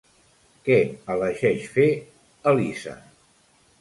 [0.69, 0.77] Què
[1.15, 1.87] elegeix fer
[2.53, 2.97] Elisa?